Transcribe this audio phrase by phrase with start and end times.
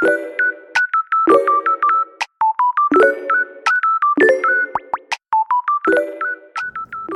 [0.00, 1.57] you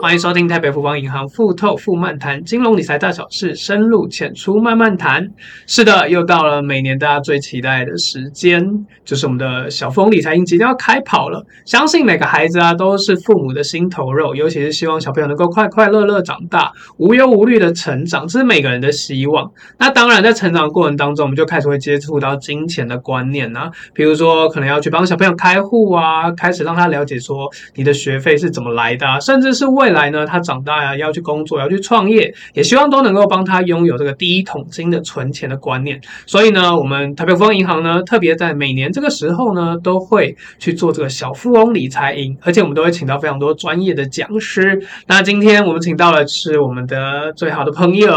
[0.02, 5.30] 欢迎收听台北富邦银行富透富漫谈金融理财大小事，深入浅出慢慢谈。
[5.68, 11.46] 是的，又到了每年大家最期待的时间，就是我们的小富翁理财营即将要开跑了。
[11.64, 19.48] 相信每个孩子啊都是父母的心头肉，尤其是希望小朋友能够快快乐乐长大，无忧无虑的成长，这是每个人的希望。
[19.78, 36.00] 那当然，在成长过程当中，我们就开始会接触到金钱的观念啊，比如说可能要去帮小朋友开户啊，开始让他了解说你的学费是怎么来的啊，甚至是为来呢，他长大呀，要去工作，要去创业，也希望都能够帮他拥有这个第一桶金的存钱的观念。
[36.26, 44.82] 所以呢，我们台北富邦银行呢，特别在每年这个时候呢，都会去做这个小富翁理财营，而且我们都会请到非常多专业的讲师。
[45.06, 48.10] 那今天我们请到的是我们的最好的朋友，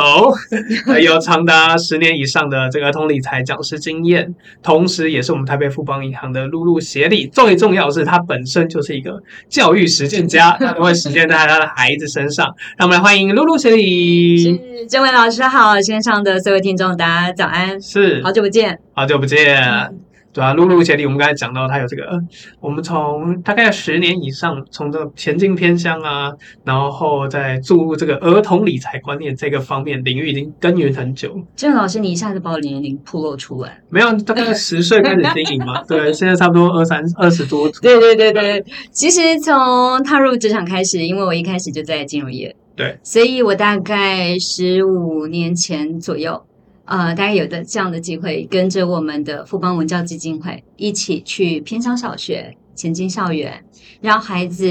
[1.03, 7.27] 有长达十年以上的这个儿童理财讲师经验，同时也是我们台北富邦银行的露露协理。
[7.27, 14.37] 最重要的是，他本身就是一个教育实践家， 他都会实践在他的孩子身上，让我们来欢迎露露学理。
[14.37, 19.57] 是，郑伟老师好，线上的所有听众大家早安，是，好久不见，好久不见。
[19.57, 19.99] 嗯
[20.35, 22.21] 对啊，露露协理，我们刚才讲到他有这个，
[22.59, 26.29] 我们从大概十年以上，从这个前进偏乡啊，
[26.65, 31.41] 然后在注入这个儿童理财观念这个方面领域已经耕耘很久。
[31.55, 37.69] 郑老师，你一下子把我年龄暴露出来，没有，大概十岁开始经营嘛， 对，现在差不多二三二十多。
[37.81, 46.43] 对对对对，其实从踏入职场开始，因为我一开始就在金融业，对，所以我大概十五年前左右。
[46.85, 53.63] 呃，大家有的这样的机会，跟着我们的富邦文教基金会一起去偏乡小学前进校园，
[54.01, 54.67] 让孩子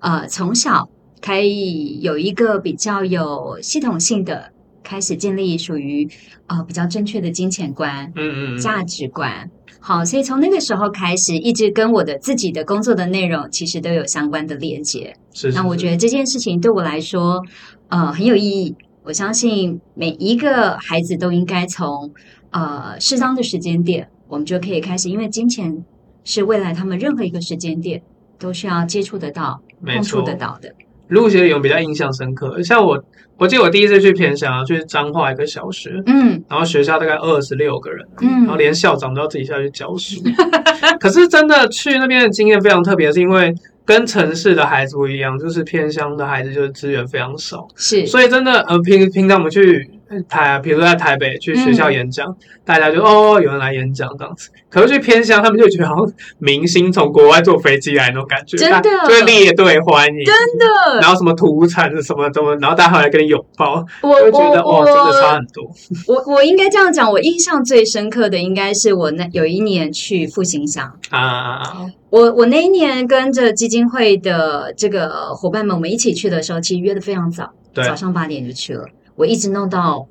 [0.00, 0.88] 呃从小
[1.20, 4.50] 可以有一个比较有系统性的
[4.82, 6.08] 开始建立属于
[6.48, 9.48] 呃比较正确的金钱观，嗯嗯，价值观。
[9.78, 15.14] 好，所以从那个时候开始，一直跟我的自己的工作的内容其实都有相关的连接。
[15.32, 15.56] 是，是，是。
[15.58, 17.42] 那我觉得这件事情对我来说，
[17.88, 18.74] 呃，很有意义。
[19.04, 22.10] 我相信每一个孩子都应该从
[22.50, 25.84] 呃适当的时间点，我们就可以开始，因为金钱
[26.24, 28.00] 是未来他们任何一个时间点
[28.38, 30.74] 都需要接触得到、碰触得到的。
[31.08, 33.04] 露露学有比较印象深刻，像我，
[33.36, 40.22] 我记得我第一次去偏乡，去彰化一个小学，嗯，然后学校大概二十六个人，嗯，然后连校长都要自己下去教书。
[40.98, 43.54] 可是真的去那边的经验非常特别，是因为。
[43.84, 49.90] 跟城市的孩子不一样，就是偏乡的孩子就是资源非常少，是，所以真的呃平平常我们去
[50.22, 58.90] 台，比如说在台北去学校演讲，嗯、大家就哦有人来演讲这样子，可是去偏乡他们就觉得好像明星从国外坐飞机来那种感觉，真的。
[59.06, 65.64] 就会列队欢迎，真的，然后什么土产什么什么，然后大家会来跟你拥抱，我就觉得哦真的差很多。
[66.08, 70.92] 我我应该这样讲，我印象最深刻的应该是我那有一年去复兴乡。
[71.10, 71.86] 啊。
[72.10, 78.84] 我我那一年跟着基金会的这个伙伴们，我们一起去的时候，其实约的非常早，早上八点就去了。
[79.16, 80.06] 我一直弄到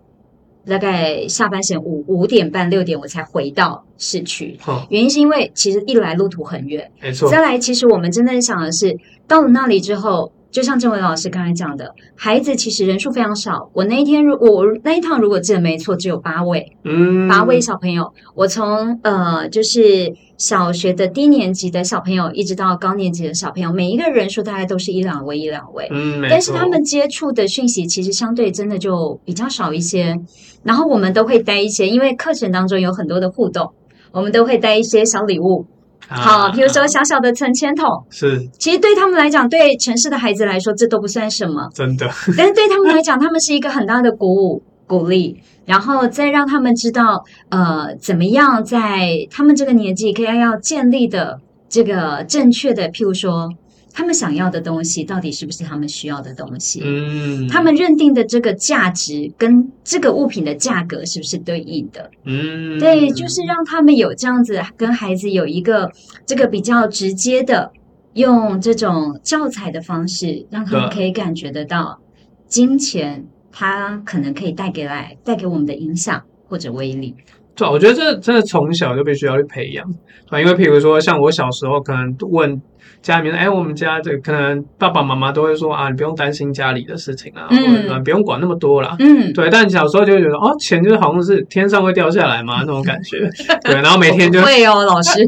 [0.66, 4.58] 大概下班时间五五点半六点，我才回到市区。
[4.66, 7.30] 哦，原因是因为其实一来路途很远，没错。
[7.30, 8.98] 再来，其实我们真的想的是，
[9.28, 10.32] 到了那里之后。
[10.54, 13.72] 就像郑伟老师刚才讲的，孩子其实人数非常少。
[13.74, 18.14] 我那一天，如我那一趟如果记得没错，只有八位，嗯，八位小朋友。
[18.36, 25.88] 我从呃，就是小学的低年级的小朋友，一直到高年级的小朋友，每一个人数大概都是一两位，一两位。
[25.90, 30.20] 嗯，但是他们接触的讯息其实相对真的就比较少一些。
[30.62, 33.72] 然后我们都会带一些，因为课程当中有很多的互动，
[34.12, 35.66] 我们都会带一些小礼物。
[36.10, 42.06] 好，比如说小小的存钱筒，是，其实对他们来讲，对城市的孩子来说，这都不算什么，真的。
[42.38, 53.54] 但是对他们来讲，他们是一个很大的鼓舞、鼓励，然后再让他们知道，呃，怎么样在他们这个年纪，可以要建立的这个正确的，譬如说。
[53.96, 56.82] 他们想要的东西到底是不是他们需要的东西？
[56.84, 62.10] 嗯，他们认定的这个价值跟这个物品的价格是不是对应的？
[62.26, 65.92] 嗯，对，就是让他们有这样子跟孩子有一个
[66.26, 67.72] 这个比较直接的，
[68.14, 72.00] 用这种教材的方式，让他们可以感觉得到
[72.48, 77.16] 金钱它可能可以带给来带给我们的影响或者威力。
[77.56, 79.86] 对，我觉得这真的从小就必须要去培养，
[80.30, 82.62] 对，因为譬如说像我小时候可能问。
[83.02, 88.96] 家里面，哎，我们家这可能爸爸妈妈都会说啊，你不用担心家里的事情啊，嗯、或者不用管那么多啦。
[89.00, 89.50] 嗯，对。
[89.50, 93.30] 但小时候就会觉得哦，钱就是好像是天上会掉下来嘛那种感觉。
[93.66, 95.28] 对，然后每天就 会哦，老师。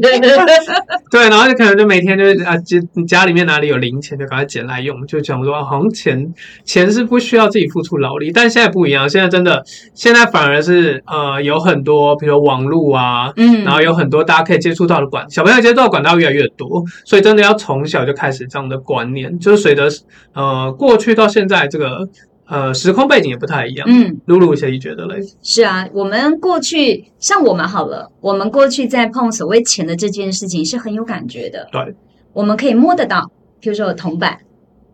[1.10, 6.32] 对，然后就可能就每天就是啊，家家里面哪里有零钱就赶快捡来用，就讲说好像钱
[6.64, 9.62] 钱是不需要自己付出劳力，但现在不一样，现在真的
[9.92, 19.88] 现在反而是呃有很多，比如网络啊，嗯，然后有很多大家可以接触到的管小朋友接触到的管道越来越多，所以真的要从小就开始这样的观念，就是随着
[20.32, 22.08] 呃过去到现在这个
[22.46, 23.86] 呃时空背景也不太一样。
[23.88, 25.20] 嗯，露露谁觉得嘞？
[25.42, 31.68] 是啊，我们过去像我们好了，我们过去在碰所谓钱的这件事情是很有感觉的。
[31.70, 31.94] 对，
[32.32, 33.30] 我们可以摸得到，
[33.60, 34.38] 譬如说有铜板、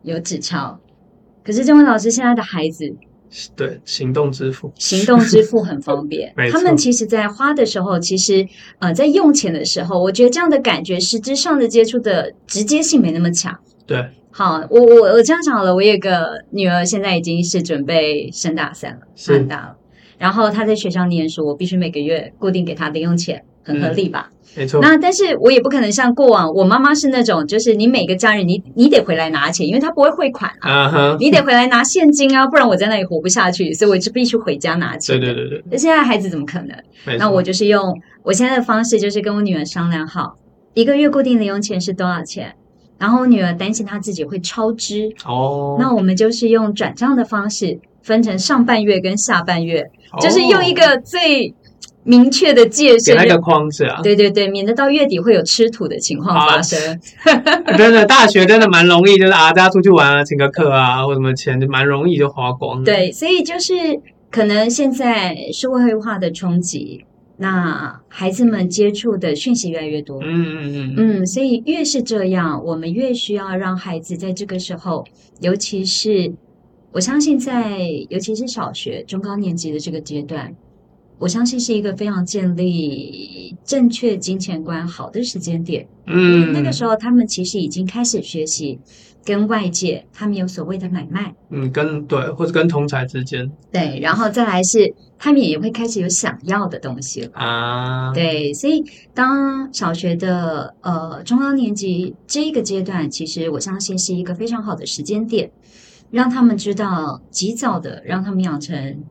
[0.02, 0.78] 有纸钞。
[1.44, 2.94] 可是这位老师现在的孩子。
[3.56, 6.32] 对，行动支付， 行动支付很方便。
[6.52, 8.46] 他们其实，在花的时候，其实
[8.78, 13.58] 呃，在用钱的时候，我觉得这样的感觉，实质上的接触的直接性没那么强。
[13.86, 19.76] 对，好，我我我这样讲了，我有个女儿，现在已经是准备升大三了，是很大了。
[20.18, 24.28] 然后她在学校念书，我必须每个月固定给她零用钱，很合理吧？
[24.30, 31.16] 嗯没错，那但是我也不可能像过往，我妈妈是那种，就是你每个家人你，你你得回来拿钱，因为她不会汇款啊，uh huh.
[31.18, 35.18] 你得回来拿现金啊，不然我在那里活不下去，所以我就必须回家拿钱。
[35.18, 35.64] 对对对对。
[35.70, 36.76] 那现在孩子怎么可能？
[37.18, 40.36] 那我就是用我现在的方式，就是跟我女儿商量好，
[40.74, 42.54] 一个月固定零用钱是多少钱，
[42.98, 45.80] 然后我女儿担心她自己会超支哦，oh.
[45.80, 50.22] 那我们就是用转账的方式分成上半月跟下半月，oh.
[50.22, 51.54] 就是用一个最。
[52.04, 57.00] 明确的界限，给那个框子啊，对对对，免得到月底会有吃土的情况发生。
[57.24, 62.82] 啊、 真的，大学真的蛮容易，就是啊，大家出去玩啊，请个客啊，或什么钱就蛮容易就花光。
[62.82, 63.74] 对，所以就是
[64.30, 67.04] 可能现在社会化的冲击，
[67.36, 70.20] 那孩子们接触的讯息越来越多。
[70.22, 75.04] 嗯嗯嗯嗯，所以越是这样，我们越需要让孩子在这个时候，
[75.40, 76.32] 尤其是
[76.90, 77.78] 我相信在
[78.10, 80.52] 尤其是小学中高年级的这个阶段。
[81.22, 85.86] 我相信是一个非常建立正确金钱观好的时间点。
[86.06, 88.76] 嗯，那个时候他们其实已经开始学习
[89.24, 91.32] 跟外界，他们有所谓的买卖。
[91.50, 93.48] 嗯，跟对，或者跟同侪之间。
[93.70, 98.12] 对，然后再来是他们也会开始有想要的东西了啊。
[98.12, 98.82] 对，所以
[99.14, 105.52] 当小学的呃中高年级这个阶段，其实我相信是一个非常好的时间点，
[106.10, 109.04] 让他们知道及早的让他们养成。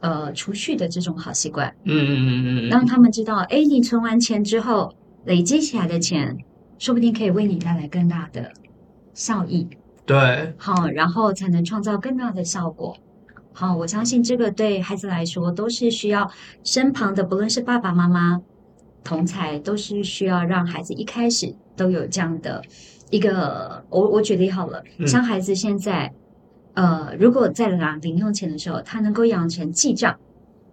[0.00, 6.38] 呃，储蓄的这种好习惯，嗯嗯嗯嗯，让他们知道，哎，你存完钱之后，累积起来的钱，
[6.78, 8.52] 说不定可以为你带来更大的
[9.12, 9.66] 效益。
[10.06, 12.96] 对，好，然后才能创造更大的效果。
[13.52, 16.30] 好，我相信这个对孩子来说都是需要
[16.62, 18.40] 身旁的，不论是爸爸妈妈、
[19.02, 22.62] 同才，都是需要让孩子一开始都有这样的
[23.10, 23.84] 一个。
[23.90, 26.12] 我我举例好了，像孩子现在。
[26.78, 30.16] 呃，如果在拿零用钱的时候，他能够养成记账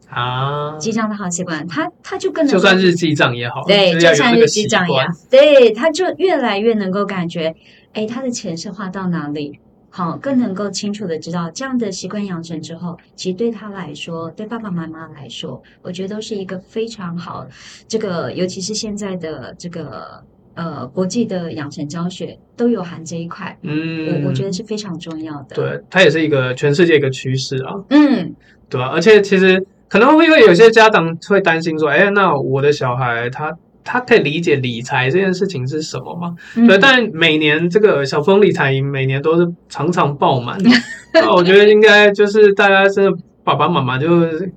[0.08, 7.56] 啊，记账的好习惯，他他就更能，就算日记账也好，对，就像日记账一样，对，他就越来越能够感觉，
[7.94, 9.60] 哎，他的钱是花到哪里，
[9.90, 17.48] 好，更能够清楚的知道这样的习惯养成之后，其实对他来说，对爸爸妈妈来说，我觉得都是一个非常好，
[17.88, 20.24] 这个尤其是现在的这个。
[20.56, 25.56] 呃，国际的养成教学都有含这一块，嗯，我我觉得是非常重要的。
[25.56, 28.34] 对，它也是一个全世界一个趋势啊，嗯，
[28.70, 28.88] 对吧？
[28.88, 33.54] 而且其实可能会因为有些家长会担心说，哎，那我的小孩他
[33.84, 36.34] 他可以理解理财这件事情是什么吗？
[36.56, 40.58] 嗯、对，但每年这个小峰理财营每年都是常常爆满，
[41.14, 43.18] 那我觉得应该就是大家真的。
[43.46, 44.08] 爸爸妈妈就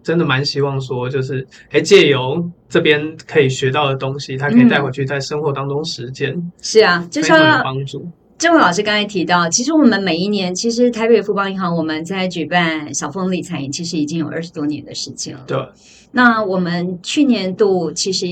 [0.02, 6.32] 真的蛮希望说，就是哎，借由这边可以学到的东西，他可以带回去在生活当中实践。
[6.32, 8.04] 嗯、是啊，就像帮助。
[8.38, 15.44] 郑伟老师刚才提到，其实我们每一年，其实台北富邦银行我们在举办小丰理财营，其实已经有二十多年的时间了。
[15.46, 15.58] 对。
[16.10, 18.26] 那我们去年度其实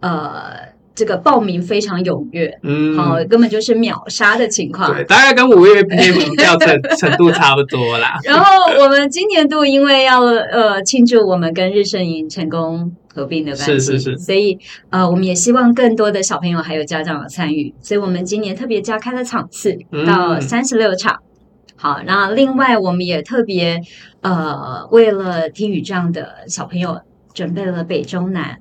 [0.00, 0.77] 呃。
[0.98, 4.92] 这个报名非常踊跃，嗯，好，根本就是秒杀的情况。
[4.92, 8.18] 对，大概跟五月那门票程程度差不多啦。
[8.26, 8.44] 然后
[8.82, 14.58] 我们今年度因为要呃庆祝我们跟日盛营成功合并的关系，是是是，所以
[14.90, 21.14] 呃我们也希望更多的小朋友还有家长有参与，所以我们今年特别加开了场次到三十六场。
[21.14, 21.22] 嗯、
[21.76, 23.80] 好，然后另外我们也特别
[24.22, 26.98] 呃为了听雨这样的小朋友
[27.32, 28.58] 准备了北中南。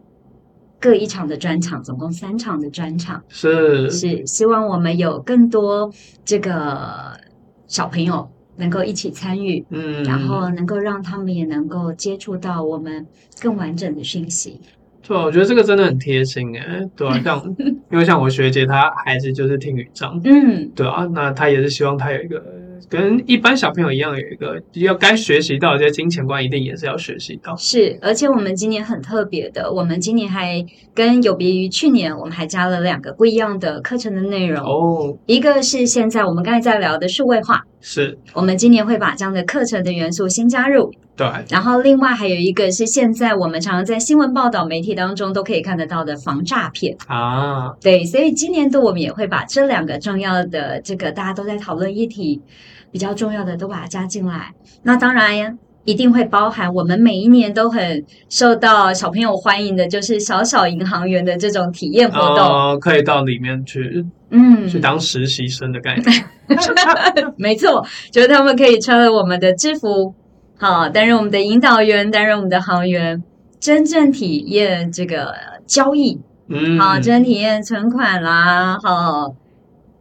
[0.80, 5.92] 各一场的专场，总共三场的专场，是是希望我们有更多
[6.24, 7.20] 这个
[7.68, 13.06] 小朋友能够一起参与，嗯，然后能够让他们也能够接触到我们
[13.42, 14.62] 更完整的讯息。
[15.08, 17.56] 对，我觉得这个真的很贴心诶，对啊，像
[17.92, 22.44] 因为像我学姐她孩子就是听语障，嗯，对啊，那她也是希望她有一个。
[22.90, 27.56] 跟一般小朋友一样，有一个要该学习到这些金钱观，一定也是要学习到。
[27.56, 34.64] 是，而且我们今年很特别的，我们今年还跟有别于去年，我们还加了两个不一样的课程的内容。
[34.64, 40.92] 哦，一个是现在我们刚才在聊的数位化，是我们今年会把这样的课程的元素先加入。
[41.18, 47.72] 对，然后另外还有一个是现在我们常常在新闻报道媒体当中都可以看得到的防诈骗啊。
[47.82, 52.42] 对，所以今年度我们也会把这两个重要的这个大家都在讨论议题。
[52.90, 66.26] 比较重要的都把它加进来，那当然一定会包含我们每一年都很受到小朋友欢迎的，就是小小银行员的这种体验活动，哦，可以到里面去，嗯，去当实习生的概念。
[67.38, 70.16] 没错，就是他们可以穿了我们的制服，
[70.60, 73.24] 好，担任我们的引导员，担任我们的行员，
[73.60, 75.34] 真正体验这个
[75.68, 79.36] 交易，嗯，好，真正体验存款啦，好，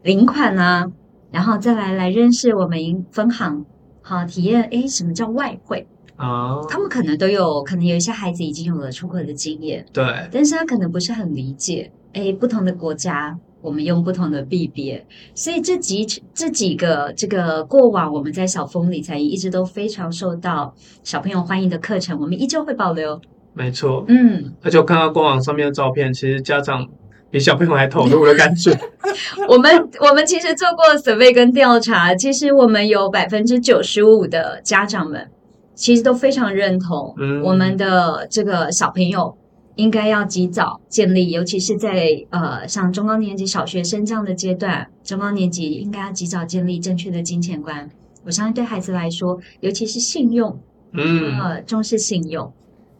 [0.02, 0.90] 领款啦。
[1.30, 2.78] 然后再来来认识我们
[3.10, 3.66] 分行，
[4.00, 5.86] 好体验诶，什么叫外汇
[6.16, 6.70] 啊？Oh.
[6.70, 15.04] 他们可能都有，可能有一些孩子已经有了出国的经验，对，但是他可能不是很理解，诶，不同的国家我们用不同的币别，
[15.34, 23.20] 所以这几这几个这个过往我们在小峰理财一直都非常受到小朋友欢迎的课程，我们依旧会保留。
[23.52, 26.86] 没错，嗯，而且我看到官网上面的照片，其实家长。
[27.28, 28.70] 比小朋友还投入的感觉。
[29.50, 35.28] 我们我们其实做过 survey 跟调查，其实我们有百分之九十五的家长们，
[35.74, 39.36] 其实都非常认同，我们的这个小朋友
[39.76, 47.88] 应该要及早建立，尤其是在呃像中高年级小学生这样的阶段，中高年级应该要及早建立正确的金钱观。
[48.24, 50.58] 我相信对孩子来说，尤其是信用，
[50.92, 52.52] 嗯，呃，重视信用。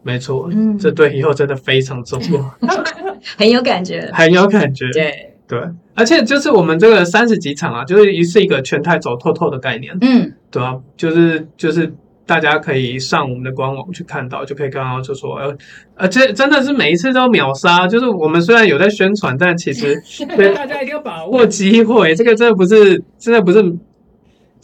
[0.03, 2.57] 没错，嗯，这对以后真的非常重要，
[3.37, 5.33] 很有感觉，很有感觉，对。
[5.47, 5.57] 对，
[5.95, 11.95] 而且就是我们这个三十几场啊，就是一是一个全台走透透的概念，嗯，对啊，就是就是
[12.27, 15.57] 大家可以上我们的官网去看到，就可以看到就说，呃，
[15.95, 19.95] 呃，这真的是每一次都秒杀，就是我们虽然有在宣传，但其实
[20.35, 23.63] 对大家一定要把握机会，这个真的不是真的不是，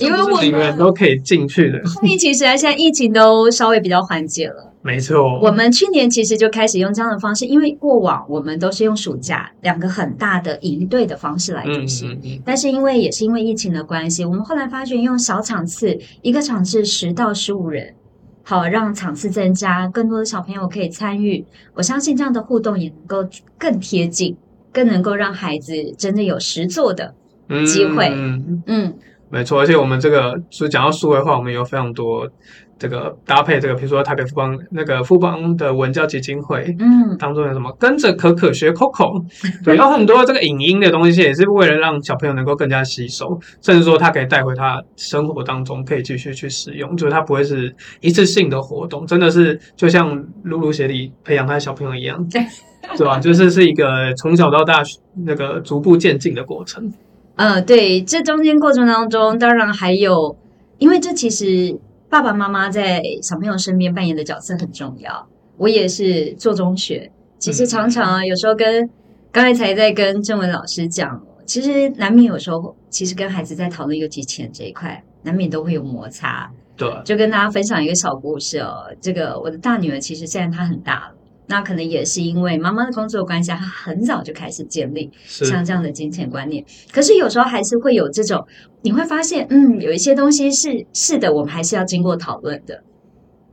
[0.03, 1.81] 因为我们都可以进去的。
[1.87, 4.71] 后面其实现在疫情都稍微比较缓解了。
[4.85, 17.93] 没错，我们去年其实就开始用这样的方式，因为过往我们都是用暑假两个很大的营队的方式来进行，嗯嗯嗯，但是因为也是因为疫情的关系，我们后来发觉用小场次，一个场次十到十五人，
[18.43, 21.45] 好让场次增加，更多的小朋友可以参与，
[21.75, 23.25] 我相信这样的互动也能够
[23.57, 24.35] 更贴近，
[24.73, 27.15] 更能够让孩子真的有实做的
[27.65, 28.09] 机会。
[28.13, 28.93] 嗯，嗯，
[29.33, 32.29] 没错，而且我们这个是讲到数位化，我们有非常多。
[32.79, 39.23] 这个搭配这个，比如说台北富邦那个富邦的文教基金会，嗯，当中有什么跟着可可学 Coco，
[39.63, 52.41] 对，有很多这个影音的东西，也是为了让小朋友能够更加吸收，甚至说他可以带回他生活当中，可以继续去使用，就是他不会是一次性的活动，真的是就像露露协理培养他的小朋友一样， 对，
[52.97, 53.17] 是吧？
[53.17, 54.81] 就是是一个从小到大
[55.25, 56.91] 那个逐步渐进的过程。
[57.35, 60.37] 嗯、呃，对，这中间过程当中，当然还有，
[60.77, 61.79] 因为这其实。
[62.09, 65.27] 爸爸妈妈在小朋友身边扮演的角色很重要。
[65.57, 68.87] 我也是做中学，其实常常啊，有时候跟
[69.31, 76.51] 刚才才在跟郑文老师讲，其实难免有时候，其实跟孩子在讨论尤其钱这一块，难免都会有摩擦。
[76.77, 78.83] 对，就跟大家分享一个小故事哦。
[79.01, 81.15] 这个我的大女儿其实现在她很大了。
[81.47, 86.63] 那可能也是因为妈妈的工作关系，她很早就开始建立像这样的金钱观念。
[86.91, 88.45] 可是有时候还是会有这种，
[88.81, 92.83] 你会发现，嗯，有一些东西是是的，我们还是要经过讨论的。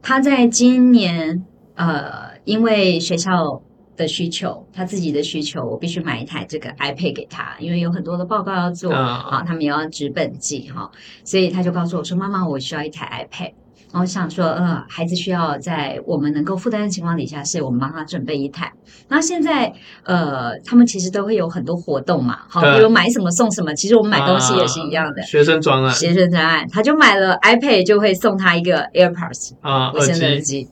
[0.03, 1.45] 他在今年，
[1.75, 3.61] 呃，因为学校
[3.97, 10.91] 的需求，他自己的需求，我必须买一台这个 iPad 给他，因为有很多的报告要做啊，他们也要纸本记哈，
[11.25, 13.53] 所以他就告诉我说：“妈妈，我需要一台 iPad。”
[13.93, 18.73] 我想说，呃，孩子需要在我们能够负担的情况底下，是我们帮他准备一台。
[19.09, 19.73] 那现在，
[20.05, 23.75] 呃，他们其实都会有很多活动嘛，好，比如买什么送什么。
[23.75, 30.69] 其实我们买东西也是一样的，学生专案，学生专案，他就买了 iPad，就会送他一个 AirPods 啊，无线的耳机。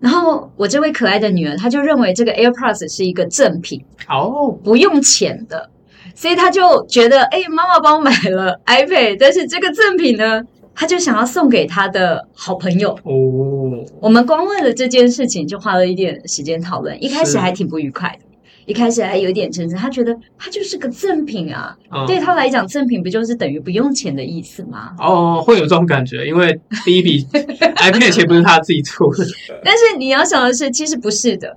[0.00, 5.70] 然后我这位可爱的女儿，她就认为这个 AirPods 是一个赠品哦，不用钱的，
[6.14, 10.42] 所以她就觉得，哎，妈妈帮我买了 iPad，但是这个赠品呢？
[10.76, 13.84] 他就想要送给他的好朋友哦。
[13.98, 18.26] 我们光为了这件事情就花了一点时间讨论，一开始还挺不愉快的，
[18.66, 19.74] 一开始还有点争执。
[19.74, 24.94] 他觉得他就是个赠品啊，嗯、对他来讲，赠品不就是等于不用钱的意思吗？
[24.98, 29.24] 哦，会有这种感觉，因为第一笔 iPad 钱不是他自己出的。
[29.64, 31.56] 但是你要想的是，其实不是的。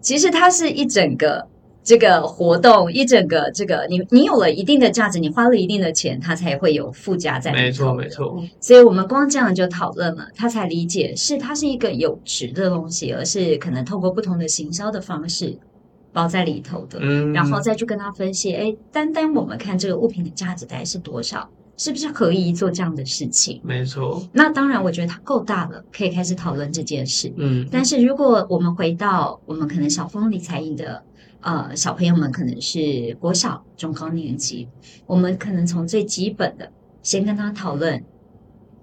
[0.00, 1.46] 其实它是一整个。
[1.88, 7.64] 这个活动一整个，这个你你有了一定的价值，你花了一定的钱，它才会有附加在里头。
[7.64, 8.44] 没错，没错。
[8.60, 15.58] 所以我们光这样就讨论了，他才理解是它是一个有值的东西，而是可能透过不同的行销的方式
[16.12, 16.98] 包在里头的。
[17.00, 23.62] 嗯，然后再去跟他分析，哎，单单我们看这个物品的价值大概是多少，是不是可以做这样的事情？
[23.64, 24.22] 没错。
[24.30, 27.32] 那当然，我觉得它够大了，可以开始讨论这件事。
[27.38, 31.02] 嗯，但是如果我们回到我们可能小峰理财营的。
[31.40, 34.68] 呃，小朋友们可能是国小、中高年级，
[35.06, 36.70] 我们可能从最基本的
[37.02, 38.04] 先跟他讨论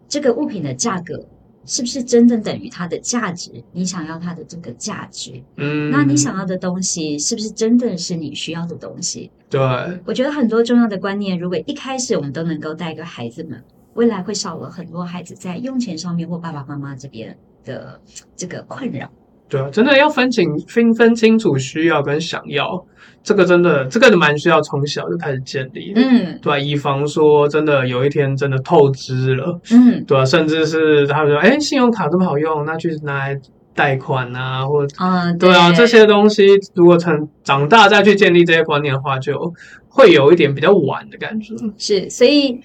[0.07, 1.27] 这个物品的价格
[1.65, 3.51] 是不是真正等于它的价值？
[3.71, 9.31] 你想要它的这个价值，嗯，那你想要的东西是不是真的是你需要的东西？
[9.49, 9.59] 对，
[10.05, 13.61] 我觉得很多重要的观念，如果一开始我们都能够带给孩子们，
[13.95, 17.99] 未来会少了很多孩子在用钱上面或爸爸妈妈这边的
[18.35, 19.11] 这个困扰。
[19.47, 22.83] 对啊，真的要分清分分清楚需要跟想要，
[23.23, 33.39] 这个真的这个蛮需要从小就开始建立，嗯，对啊，以防说真的有一天真的透支了，嗯，对啊，甚至是他们说，哎，信用卡这么好用，那去拿来
[33.75, 39.53] 贷款啊，或者啊，对啊，这些东西如果成长大再去建立这些观念的话，就
[39.87, 41.53] 会有一点比较晚的感觉。
[41.77, 42.59] 是，所以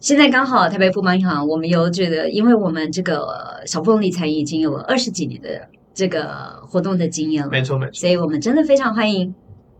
[0.00, 3.26] 现在刚好台北富邦银行，我们有觉得，因为我们这个
[3.66, 5.48] 小凤理财已经有了二十几年的。
[5.94, 9.34] 这个活动的经验了，没错没错，所以我们真的非常欢迎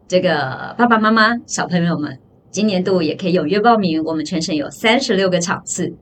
[0.06, 2.18] 这个爸爸妈妈、小朋友们，
[2.50, 4.02] 今年度也可以踊跃报名。
[4.04, 5.92] 我们全省有三十六个场次，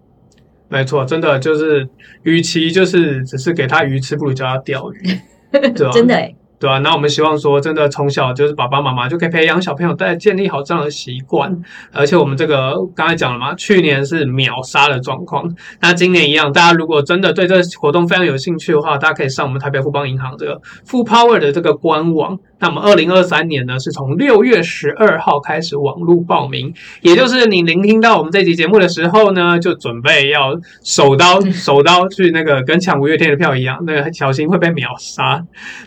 [0.69, 1.89] 没错，真的就是，
[2.25, 5.01] 与其就是只是给他鱼吃，不如教他钓鱼，
[5.53, 5.91] 对吧？
[5.93, 11.51] 真的诶对啊，那我们希望说，真的从小就是爸爸妈妈就可以培养小朋友，再建立好这样的习惯。
[11.91, 15.51] 而且我们这个刚才讲了嘛，去年是秒杀的状况，
[15.81, 16.53] 那今年一样。
[16.53, 22.37] 大家如果真的对这个活动非常有兴趣的话，大家可以上我们台北富邦银行这个富 Power 的这个官网。
[22.61, 35.43] 那么二零二三年呢，是从六月十二号开始网络报名，也就是你聆听到我们这期节目的时候呢，就准备要手刀 手刀去那个跟抢五月天的票一样，那个小心会被秒杀，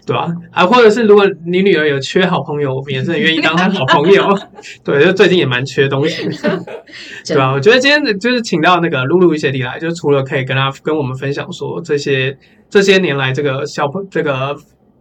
[0.05, 0.33] 对吧？
[0.51, 4.35] 啊，或者是如果你女儿有缺好朋友，我们也是很愿意当她好朋友。
[4.83, 6.27] 对，就最近也蛮缺东西，
[7.27, 7.51] 对吧？
[7.51, 12.35] 我觉得今天就是请到那个露露一些弟来，就除了可以跟他跟我们分享说这些
[12.69, 14.55] 这些年来这个小朋这个。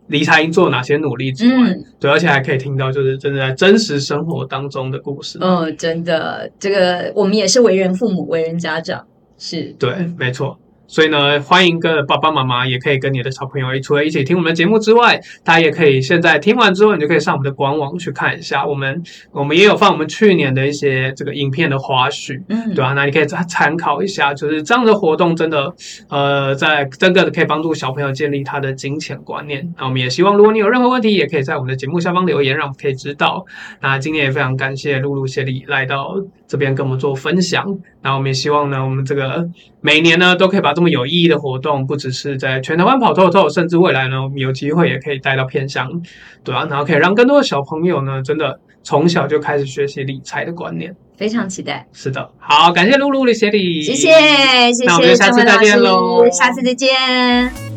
[0.08, 5.38] 理财营做哪些努力之外，嗯，对，而且还可以听到就是真的在真实生活当中的故事。
[5.40, 9.06] 嗯，真的，这个我们也是为人父母、为人家长，
[9.38, 10.58] 是对，没错。
[10.92, 18.66] 所以呢，欢迎跟爸爸妈妈，也可以跟你的小朋友一除了一起听我们的节目之外，大家也可以现在听完之后，你就可以上我们的官网去看一下。
[18.66, 19.02] 我们
[19.32, 22.92] 我们也有放我们去年的一些这个影片的花絮，嗯，对啊？
[22.92, 25.74] 那你可以再参考一下，就是这样的活动真的，
[26.10, 29.72] 呃，在真的可以帮助小朋友建立他的金钱观念。
[29.78, 33.46] 那我们也希望，如果你有任何问题，也可以在我们的节目下方留言，让我们可以知道。
[33.80, 36.16] 那今天也非常感谢露露谢丽来到
[36.52, 37.64] 这边跟我们做分享。
[38.02, 39.48] 那我们也希望呢，我们这个
[39.80, 45.88] 每年呢都可以把这么有意义的活动，不只是在全台湾跑透透，甚至未来呢，我们有机会也可以带到偏乡，
[46.44, 51.86] 对啊，然后可以让更多的小朋友呢，真的从小就开始学习理财的观念，非常期待。
[51.94, 57.71] 是的，好，感谢露露的协理，谢谢，谢谢，那我们就下次再见喽，下次再见。